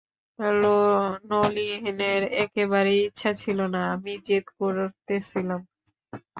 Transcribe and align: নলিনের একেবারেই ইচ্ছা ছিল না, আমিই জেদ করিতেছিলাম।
নলিনের 1.31 2.21
একেবারেই 2.43 3.01
ইচ্ছা 3.07 3.31
ছিল 3.41 3.59
না, 3.73 3.81
আমিই 3.93 4.19
জেদ 4.27 4.45
করিতেছিলাম। 4.59 5.61